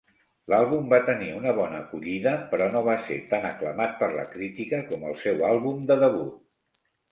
L'àlbum 0.51 0.85
va 0.93 0.99
tenir 1.09 1.27
una 1.39 1.53
bona 1.59 1.81
acollida, 1.81 2.33
però 2.55 2.71
no 2.77 2.81
va 2.89 2.97
ser 3.11 3.19
tan 3.35 3.47
aclamat 3.51 3.95
per 4.01 4.11
la 4.17 4.27
crítica 4.33 4.83
com 4.91 5.07
el 5.13 5.17
seu 5.27 5.47
àlbum 5.53 5.89
de 5.93 6.01
debut. 6.05 6.45